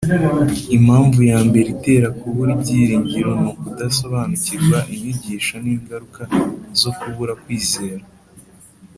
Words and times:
Impamvu 0.77 1.19
ya 1.31 1.39
mbere 1.47 1.67
itera 1.75 2.07
kubura 2.19 2.51
ibyiringiro 2.57 3.31
ni 3.41 3.47
ukudasobanukirwa 3.51 4.77
inyigisho 4.93 5.55
n'ingaruka 5.63 6.21
zo 6.81 6.91
kubura 6.99 7.33
kwizera 7.43 8.03